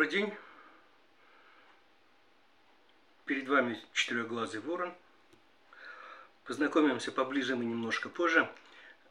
[0.00, 0.34] Добрый день.
[3.26, 4.94] Перед вами четырехглазый ворон.
[6.44, 8.50] Познакомимся поближе мы немножко позже.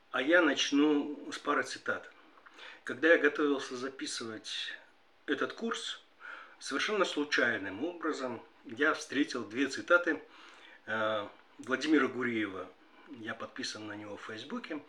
[0.10, 2.12] А я начну с пары цитат.
[2.86, 4.52] Когда я готовился записывать
[5.28, 6.02] этот курс,
[6.58, 10.20] совершенно случайным образом я встретил две цитаты
[10.88, 11.28] э,
[11.60, 12.68] Владимира Гуриева.
[13.20, 14.82] Я подписан на него в Фейсбуке.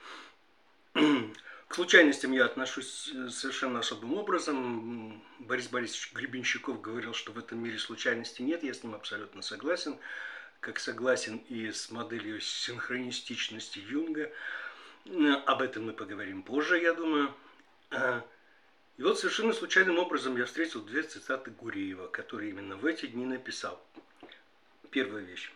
[1.70, 5.22] К случайностям я отношусь э, совершенно особым образом.
[5.38, 8.64] Борис Борисович Гребенщиков говорил, что в этом мире случайностей нет.
[8.64, 9.96] Я с ним абсолютно согласен.
[10.58, 14.32] Как согласен и с моделью синхронистичности Юнга.
[15.46, 17.32] Об этом мы поговорим позже, я думаю.
[17.92, 18.24] А,
[18.96, 23.24] и вот совершенно случайным образом я встретил две цитаты Гуриева, которые именно в эти дни
[23.26, 23.80] написал.
[24.90, 25.52] Первая вещь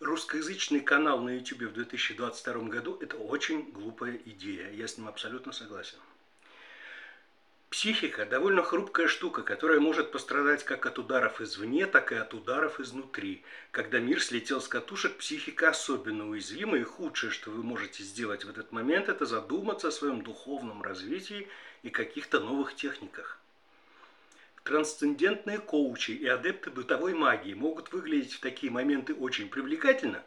[0.00, 4.70] русскоязычный канал на YouTube в 2022 году– это очень глупая идея.
[4.72, 5.98] Я с ним абсолютно согласен.
[7.68, 12.80] Психика– довольно хрупкая штука, которая может пострадать как от ударов извне, так и от ударов
[12.80, 13.44] изнутри.
[13.70, 18.50] Когда мир слетел с катушек, психика особенно уязвима, и худшее, что вы можете сделать в
[18.50, 21.46] этот момент, это задуматься о своем духовном развитии
[21.82, 23.38] и каких-то новых техниках.
[24.64, 30.22] Трансцендентные коучи и адепты бытовой магии могут выглядеть в такие моменты очень привлекательно,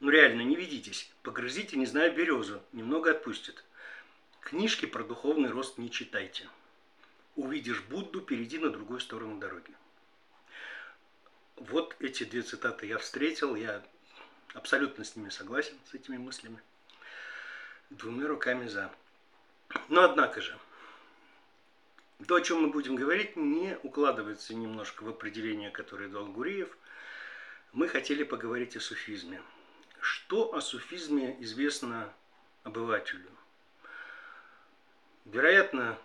[0.00, 3.64] но реально не ведитесь, погрызите, не знаю, березу, немного отпустит.
[4.40, 6.48] Книжки про духовный рост не читайте.
[7.36, 9.72] Увидишь Будду, перейди на другую сторону дороги.
[11.56, 13.82] Вот эти две цитаты я встретил, я
[14.54, 16.60] абсолютно с ними согласен, с этими мыслями.
[17.90, 18.90] Двумя руками за.
[19.88, 20.58] Но однако же,
[22.24, 26.76] то, о чем мы будем говорить, не укладывается немножко в определение, которое дал Гуриев.
[27.72, 29.42] Мы хотели поговорить о суфизме.
[30.00, 32.12] Что о суфизме известно
[32.62, 33.30] обывателю?
[35.26, 35.98] Вероятно,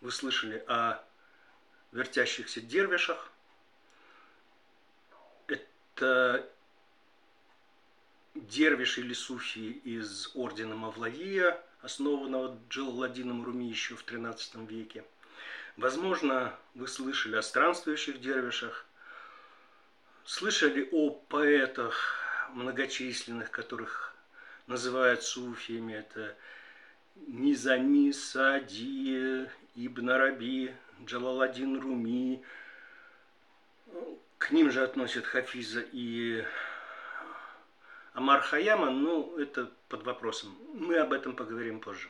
[0.00, 1.02] вы слышали о
[1.92, 3.32] вертящихся дервишах.
[5.46, 6.46] Это
[8.34, 15.04] дервиш или суфи из ордена Мавлавия, основанного Джалаладином Руми еще в XIII веке–
[15.76, 18.84] Возможно, вы слышали о странствующих дервишах,
[20.24, 21.94] слышали о поэтах
[22.50, 24.14] многочисленных, которых
[24.66, 25.94] называют суфиями.
[25.94, 26.36] Это
[27.16, 32.42] Низами, Сади, Ибн Араби, Джалаладин Руми.
[34.36, 36.44] К ним же относят Хафиза и
[38.12, 40.54] Амар Хаяма, но это под вопросом.
[40.74, 42.08] Мы об этом поговорим позже.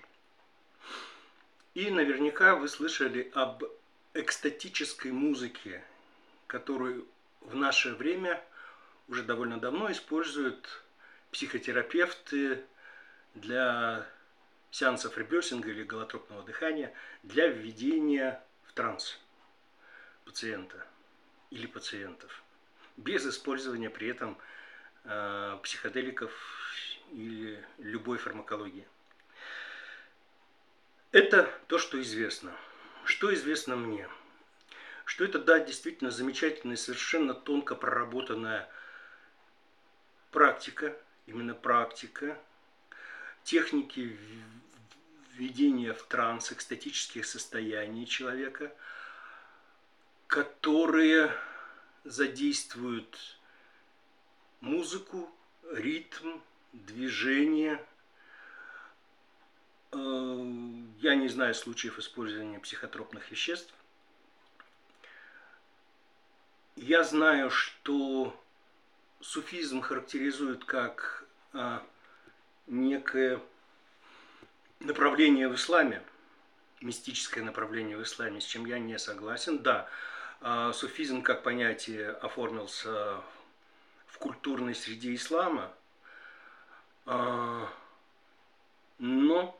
[1.75, 3.65] И наверняка вы слышали об
[4.15, 5.83] экстатической музыке,
[6.47, 7.07] которую
[7.41, 8.43] в наше время
[9.09, 10.83] уже довольно давно используют
[11.31, 12.63] психотерапевты
[13.35, 14.07] для
[14.71, 19.19] сеансов ребесинга или голотропного дыхания для введения в транс
[20.25, 20.87] пациента
[21.51, 22.43] или пациентов
[22.97, 24.39] без использования при этом
[25.05, 26.33] э, психоделиков
[27.13, 28.87] или любой фармакологии.
[31.13, 32.57] Это то, что известно.
[33.05, 34.09] Что известно мне?
[35.05, 38.67] Что это, да, действительно замечательная, совершенно тонко проработанная
[40.31, 40.97] практика,
[41.27, 42.39] именно практика,
[43.45, 44.17] техники
[45.35, 48.75] введения в транс, экстатических состояний человека,
[50.29, 51.31] которые
[52.05, 53.19] задействуют
[54.61, 55.31] музыку,
[55.73, 56.39] ритм,
[56.73, 57.85] движение–
[59.93, 63.75] я не знаю случаев использования психотропных веществ.
[66.77, 68.39] Я знаю, что
[69.21, 71.83] суфизм характеризует как а,
[72.67, 73.41] некое
[74.81, 76.03] направление в исламе,
[76.81, 79.63] мистическое направление в исламе, с чем я не согласен.
[79.63, 79.89] Да,
[80.41, 83.21] а, суфизм как понятие оформился
[84.07, 85.73] в культурной среде ислама,
[87.07, 87.69] а,
[88.99, 89.59] но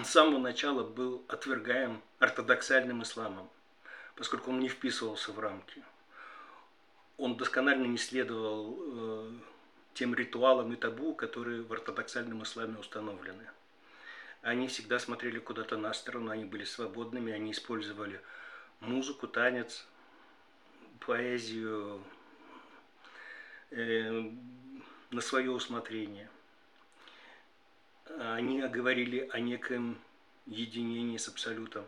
[0.00, 3.50] он с самого начала был отвергаем ортодоксальным исламом,
[4.16, 5.84] поскольку он не вписывался в рамки.
[7.18, 9.32] Он досконально не следовал э,
[9.92, 13.46] тем ритуалам и табу, которые в ортодоксальном исламе установлены.
[14.40, 18.22] Они всегда смотрели куда-то на сторону, они были свободными, они использовали
[18.80, 19.86] музыку, танец,
[21.00, 22.02] поэзию
[23.70, 24.30] э,
[25.10, 26.30] на свое усмотрение–
[28.18, 30.00] они говорили о неком
[30.46, 31.86] единении с Абсолютом,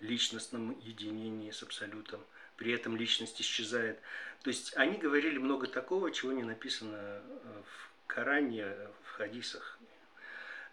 [0.00, 2.20] личностном единении с Абсолютом.
[2.56, 3.98] При этом личность исчезает.
[4.42, 8.66] То есть они говорили много такого, чего не написано э, в Коране,
[9.04, 9.78] в хадисах.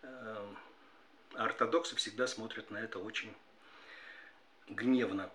[0.01, 0.47] Э,
[1.35, 3.33] ортодоксы всегда смотрят на это очень
[4.67, 5.29] гневно.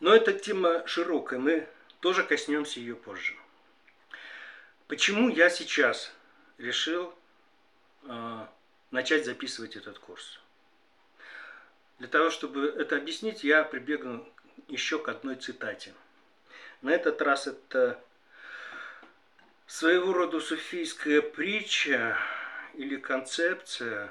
[0.00, 1.68] Но эта тема широкая, мы
[2.00, 3.34] тоже коснемся ее позже.
[4.88, 6.12] Почему я сейчас
[6.62, 7.14] решил
[8.04, 8.46] э,
[8.90, 10.40] начать записывать этот курс?
[11.98, 14.26] Для того, чтобы это объяснить, я прибегну
[14.68, 15.92] еще к одной цитате.
[16.80, 18.02] На этот раз это
[19.66, 22.16] своего рода суфийская притча
[22.74, 24.10] или концепция,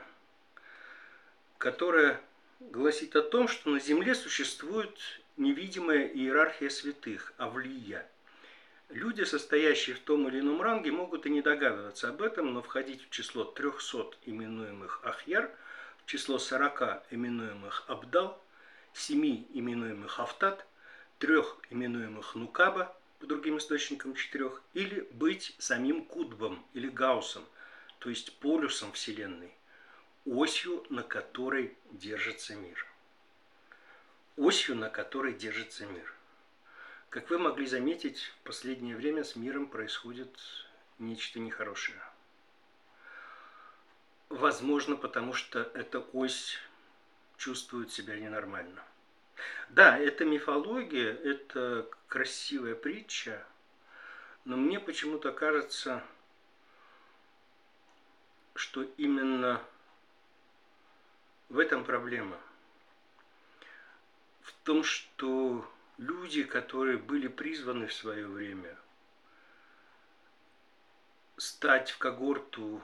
[1.58, 2.22] которая
[2.60, 4.98] гласит о том, что на Земле существует
[5.38, 8.08] невидимая иерархия святых, авлия.
[8.92, 13.06] Люди, состоящие в том или ином ранге, могут и не догадываться об этом, но входить
[13.06, 15.50] в число 300 именуемых ахьяр,
[16.04, 18.42] в число 40 именуемых абдал,
[18.94, 20.66] 7 именуемых автат,
[21.20, 21.36] 3
[21.70, 27.46] именуемых нукаба, по другим источникам четырех, или быть самим кудбом или гаусом,
[28.00, 29.54] то есть полюсом Вселенной,
[30.26, 32.86] осью, на которой держится мир
[34.38, 36.14] осью, на которой держится мир.
[37.12, 40.34] Как вы могли заметить, в последнее время с миром происходит
[40.98, 42.02] нечто нехорошее.
[44.30, 46.58] Возможно, потому что эта ось
[47.36, 48.82] чувствует себя ненормально.
[49.68, 53.46] Да, это мифология, это красивая притча,
[54.46, 56.02] но мне почему-то кажется,
[58.56, 59.62] что именно
[61.50, 62.40] в этом проблема–
[64.42, 68.78] в том, что люди, которые были призваны в свое время
[71.38, 72.82] стать в когорту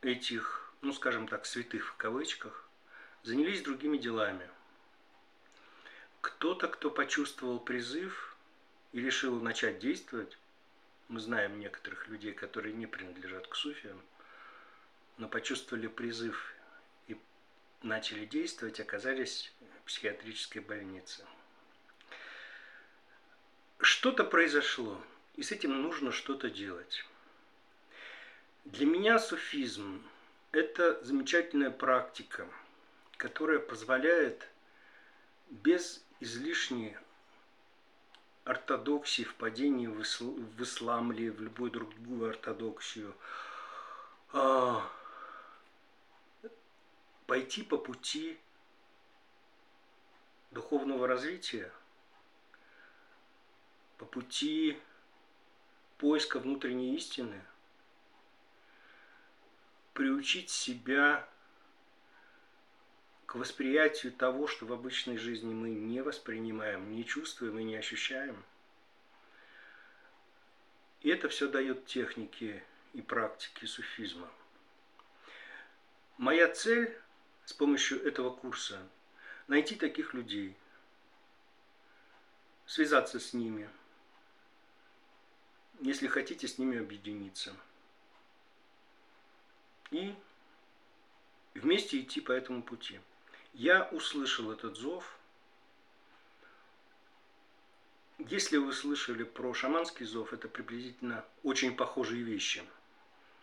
[0.00, 2.68] этих, ну скажем так, святых в кавычках,
[3.22, 4.48] занялись другими делами.
[6.20, 8.36] Кто-то, кто почувствовал призыв
[8.92, 10.38] и решил начать действовать,
[11.08, 14.00] мы знаем некоторых людей, которые не принадлежат к суфиям,
[15.18, 16.54] но почувствовали призыв
[17.06, 17.16] и
[17.82, 19.52] начали действовать, оказались
[19.86, 21.24] психиатрической больнице.
[23.78, 25.00] Что-то произошло,
[25.34, 27.04] и с этим нужно что-то делать.
[28.64, 30.02] Для меня суфизм–
[30.52, 32.48] это замечательная практика,
[33.16, 34.48] которая позволяет
[35.50, 36.96] без излишней
[38.44, 40.32] ортодоксии, впадения в, исл...
[40.32, 43.14] в ислам или в любую другую ортодоксию,
[44.32, 44.90] а...
[47.26, 48.38] пойти по пути
[50.50, 51.70] духовного развития,
[53.98, 54.78] по пути
[55.98, 57.42] поиска внутренней истины,
[59.94, 61.26] приучить себя
[63.24, 68.44] к восприятию того, что в обычной жизни мы не воспринимаем, не чувствуем и не ощущаем.
[71.00, 74.28] И это все дает техники и практики суфизма.
[76.18, 76.96] Моя цель
[77.44, 78.80] с помощью этого курса–
[79.48, 80.56] найти таких людей,
[82.66, 83.68] связаться с ними,
[85.80, 87.54] если хотите с ними объединиться.
[89.90, 90.14] И
[91.54, 93.00] вместе идти по этому пути.
[93.54, 95.18] Я услышал этот зов.
[98.18, 102.64] Если вы слышали про шаманский зов, это приблизительно очень похожие вещи.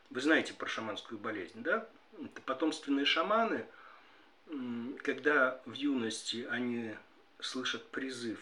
[0.10, 1.88] Вы знаете про шаманскую болезнь, да?
[2.20, 3.66] Это потомственные шаманы–
[5.02, 6.96] когда в юности они
[7.40, 8.40] слышат призыв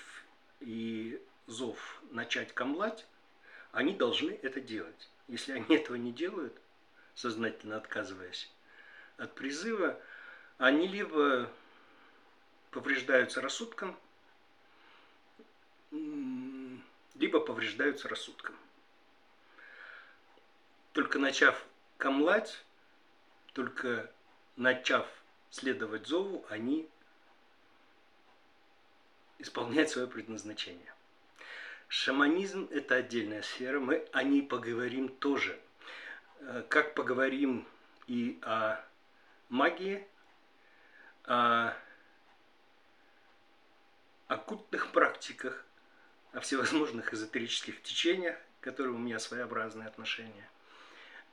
[0.60, 3.06] и зов начать камлать,
[3.72, 5.10] они должны это делать.
[5.28, 6.54] Если они этого не делают,
[7.16, 8.52] сознательно отказываясь
[9.18, 10.00] от призыва,
[10.58, 11.50] они либо
[12.72, 13.98] повреждаются рассудком,
[15.92, 18.56] либо повреждаются рассудком.
[20.94, 21.66] Только начав
[21.98, 22.64] камлать,
[23.54, 24.12] только
[24.56, 25.08] начав
[25.50, 26.90] следовать зову, они
[29.40, 30.94] исполняют свое предназначение.
[31.94, 35.60] Шаманизм– это отдельная сфера, мы о ней поговорим тоже.
[36.40, 37.68] Э, как поговорим
[38.08, 38.78] и о
[39.50, 40.08] магии,
[41.26, 41.74] о
[44.28, 45.66] оккультных практиках,
[46.32, 50.50] о всевозможных эзотерических течениях, к которым у меня своеобразное отношение.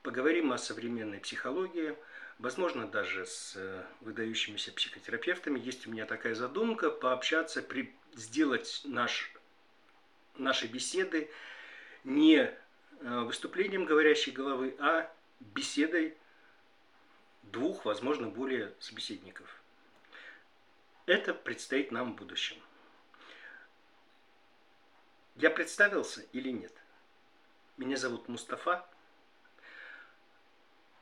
[0.02, 1.96] Поговорим о современной психологии–
[2.38, 5.58] возможно, даже с э, выдающимися психотерапевтами.
[5.58, 9.32] Есть у меня такая задумка пообщаться, при, сделать наш,
[10.38, 11.30] наши беседы
[12.04, 12.54] не э,
[13.00, 16.16] выступлением говорящей головы, а беседой
[17.42, 19.62] двух, возможно, более собеседников.
[21.06, 22.56] Это предстоит нам в будущем.
[25.36, 26.72] Я представился или нет?
[27.76, 28.84] Меня зовут Мустафа.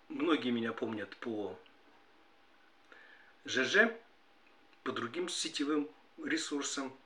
[0.08, 1.58] Многие меня помнят по
[3.44, 3.92] ЖЖ,
[4.84, 5.90] по другим сетевым
[6.22, 6.96] ресурсам.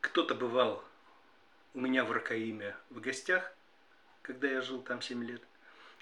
[0.00, 0.84] Кто-то бывал
[1.74, 3.52] у меня в Ракаиме в гостях,
[4.22, 5.42] когда я жил там 7 лет.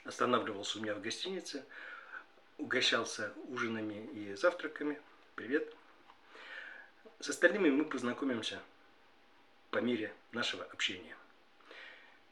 [0.05, 1.65] Останавливался у меня в гостинице,
[2.59, 5.01] угощался ужинами и завтраками.
[5.35, 5.73] Привет.
[7.21, 8.61] С остальными мы познакомимся
[9.71, 11.17] по мере нашего общения.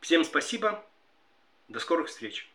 [0.01, 0.85] Всем спасибо.
[1.69, 2.51] До скорых встреч.